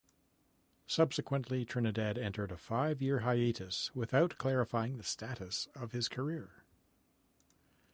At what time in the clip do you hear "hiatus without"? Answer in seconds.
3.19-4.39